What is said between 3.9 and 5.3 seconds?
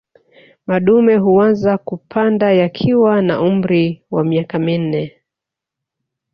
wa miaka minne